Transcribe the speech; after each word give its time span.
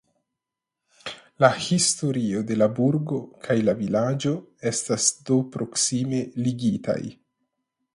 La 1.43 1.49
historio 1.65 2.41
de 2.53 2.57
la 2.63 2.69
burgo 2.81 3.21
kaj 3.45 3.59
la 3.69 3.77
vilaĝo 3.85 4.35
estas 4.75 5.09
do 5.29 5.41
proksime 5.59 6.27
ligitaj. 6.45 7.03